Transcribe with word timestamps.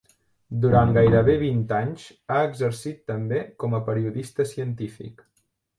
Durant 0.63 0.93
gairebé 0.95 1.35
vint 1.43 1.59
anys 1.81 2.07
ha 2.37 2.41
exercit 2.49 3.07
també 3.13 3.45
com 3.65 3.79
a 3.79 3.85
periodista 3.93 4.53
científic. 4.57 5.25